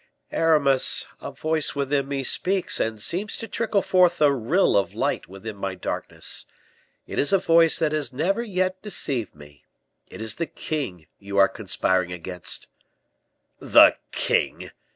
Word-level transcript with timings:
"Aramis, 0.31 1.07
a 1.21 1.29
voice 1.29 1.75
within 1.75 2.07
me 2.07 2.23
speaks 2.23 2.79
and 2.79 2.99
seems 2.99 3.37
to 3.37 3.47
trickle 3.47 3.83
forth 3.83 4.19
a 4.19 4.33
rill 4.33 4.75
of 4.75 4.95
light 4.95 5.27
within 5.27 5.55
my 5.55 5.75
darkness: 5.75 6.47
it 7.05 7.19
is 7.19 7.31
a 7.31 7.37
voice 7.37 7.77
that 7.77 7.91
has 7.91 8.11
never 8.11 8.41
yet 8.41 8.81
deceived 8.81 9.35
me. 9.35 9.63
It 10.07 10.19
is 10.19 10.37
the 10.37 10.47
king 10.47 11.05
you 11.19 11.37
are 11.37 11.47
conspiring 11.47 12.11
against." 12.11 12.67
"The 13.59 13.95
king?" 14.11 14.71